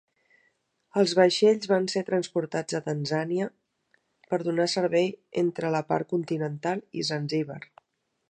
Els 1.01 1.11
vaixells 1.17 1.69
van 1.71 1.83
ser 1.93 2.01
transportats 2.07 2.77
a 2.79 2.81
Tanzània 2.87 3.49
per 4.31 4.41
donar 4.47 4.67
servei 4.73 5.13
entre 5.45 5.73
la 5.77 5.85
part 5.93 6.11
continental 6.15 6.85
i 7.03 7.09
Zanzíbar. 7.11 7.63